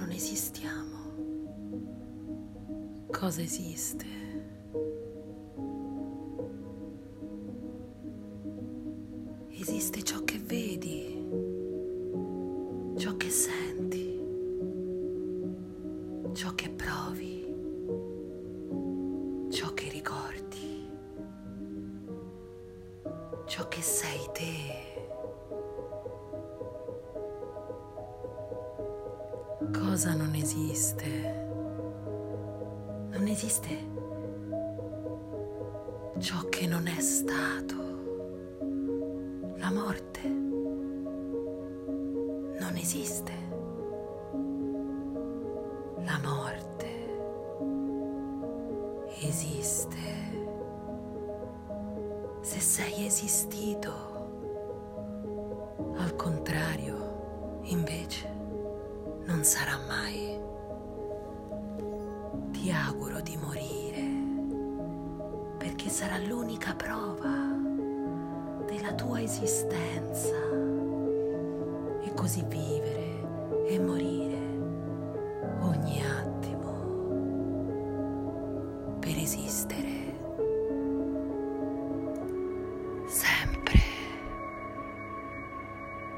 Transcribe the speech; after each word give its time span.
non 0.00 0.10
esistiamo, 0.12 0.98
cosa 3.10 3.42
esiste? 3.42 4.06
Esiste 9.50 10.02
ciò 10.02 10.24
che 10.24 10.38
vedi, 10.38 11.22
ciò 12.96 13.14
che 13.18 13.28
senti, 13.28 14.18
ciò 16.32 16.54
che 16.54 16.70
provi, 16.70 17.44
ciò 19.50 19.74
che 19.74 19.90
ricordi, 19.90 20.88
ciò 23.44 23.68
che 23.68 23.82
sei 23.82 24.30
te. 24.32 24.88
Cosa 29.72 30.14
non 30.14 30.34
esiste? 30.34 31.08
Non 33.10 33.26
esiste 33.26 33.88
ciò 36.18 36.48
che 36.48 36.66
non 36.66 36.86
è 36.86 37.00
stato. 37.00 37.74
La 39.56 39.70
morte 39.70 40.28
non 42.58 42.76
esiste. 42.76 43.32
La 46.04 46.20
morte 46.22 46.88
esiste. 49.20 49.98
Se 52.40 52.60
sei 52.60 53.06
esistito, 53.06 54.09
non 59.40 59.48
sarà 59.48 59.78
mai. 59.88 60.38
Ti 62.50 62.70
auguro 62.70 63.22
di 63.22 63.38
morire 63.38 64.06
perché 65.56 65.88
sarà 65.88 66.18
l'unica 66.18 66.74
prova 66.74 67.48
della 68.66 68.92
tua 68.92 69.22
esistenza 69.22 70.36
e 72.02 72.12
così 72.12 72.44
vivere 72.48 73.64
e 73.66 73.78
morire 73.78 74.40
ogni 75.60 76.02
attimo 76.04 76.72
per 78.98 79.16
esistere. 79.16 79.89